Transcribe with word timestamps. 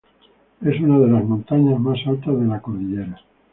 Es 0.61 0.79
una 0.81 0.97
de 0.97 1.05
las 1.09 1.23
montañas 1.23 1.79
más 1.79 1.99
altas 2.07 2.35
de 2.39 2.45
la 2.47 2.59
cordillera. 2.59 3.21